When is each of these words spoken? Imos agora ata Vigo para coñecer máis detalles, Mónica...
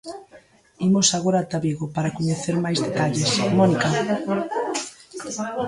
Imos 0.87 1.07
agora 1.17 1.37
ata 1.41 1.57
Vigo 1.65 1.85
para 1.95 2.13
coñecer 2.17 2.55
máis 2.65 2.77
detalles, 2.85 3.29
Mónica... 3.59 3.87